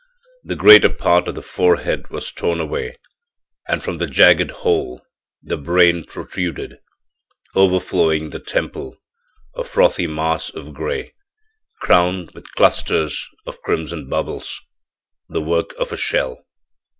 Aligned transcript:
The 0.43 0.55
greater 0.55 0.89
part 0.89 1.27
of 1.27 1.35
the 1.35 1.43
forehead 1.43 2.09
was 2.09 2.31
torn 2.31 2.59
away, 2.59 2.97
and 3.67 3.83
from 3.83 3.99
the 3.99 4.07
jagged 4.07 4.49
hole 4.49 5.05
the 5.43 5.59
brain 5.59 6.05
protruded, 6.05 6.79
overflowing 7.53 8.31
the 8.31 8.39
temple, 8.39 8.97
a 9.55 9.63
frothy 9.63 10.07
mass 10.07 10.49
of 10.49 10.73
gray, 10.73 11.13
crowned 11.81 12.31
with 12.31 12.51
clusters 12.55 13.29
of 13.45 13.61
crimson 13.61 14.09
bubbles 14.09 14.59
the 15.29 15.39
work 15.39 15.75
of 15.77 15.91
a 15.91 15.97
shell. 15.97 16.47